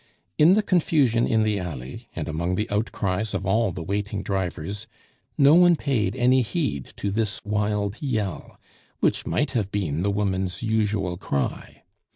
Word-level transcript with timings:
In 0.39 0.55
the 0.55 0.63
confusion 0.63 1.27
in 1.27 1.43
the 1.43 1.59
alley, 1.59 2.09
and 2.15 2.27
among 2.27 2.55
the 2.55 2.67
outcries 2.71 3.35
of 3.35 3.45
all 3.45 3.71
the 3.71 3.83
waiting 3.83 4.23
drivers, 4.23 4.87
no 5.37 5.53
one 5.53 5.75
paid 5.75 6.15
any 6.15 6.41
heed 6.41 6.85
to 6.97 7.11
this 7.11 7.39
wild 7.45 8.01
yell, 8.01 8.57
which 8.99 9.27
might 9.27 9.51
have 9.51 9.71
been 9.71 10.01
the 10.01 10.09
woman's 10.09 10.63
usual 10.63 11.17
cry. 11.17 11.83